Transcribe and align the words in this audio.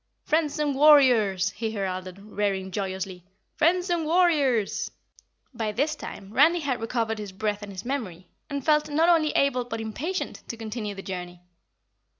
"Friends 0.23 0.57
and 0.57 0.73
warriors!" 0.73 1.51
he 1.51 1.69
heralded, 1.73 2.17
rearing 2.17 2.71
joyously. 2.71 3.23
"Friends 3.55 3.87
and 3.91 4.03
warriors!" 4.03 4.89
By 5.53 5.71
this 5.71 5.93
time 5.95 6.33
Randy 6.33 6.61
had 6.61 6.81
recovered 6.81 7.19
his 7.19 7.31
breath 7.31 7.61
and 7.61 7.71
his 7.71 7.85
memory 7.85 8.27
and 8.49 8.65
felt 8.65 8.89
not 8.89 9.09
only 9.09 9.29
able 9.33 9.63
but 9.63 9.79
impatient 9.79 10.41
to 10.47 10.57
continue 10.57 10.95
the 10.95 11.03
journey. 11.03 11.41